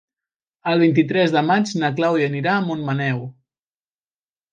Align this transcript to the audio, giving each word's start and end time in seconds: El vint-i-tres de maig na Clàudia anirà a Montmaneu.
El 0.69 0.79
vint-i-tres 0.83 1.35
de 1.35 1.43
maig 1.49 1.73
na 1.83 1.91
Clàudia 1.99 2.31
anirà 2.31 2.55
a 2.55 2.63
Montmaneu. 2.69 3.21